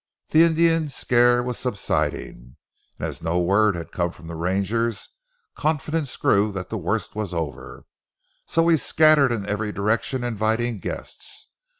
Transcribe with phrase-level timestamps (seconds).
[0.29, 2.55] The Indian scare was subsiding,
[2.97, 5.09] and as no word had come from the rangers
[5.55, 7.85] confidence grew that the worst was over,
[8.47, 11.49] so we scattered in every direction inviting guests.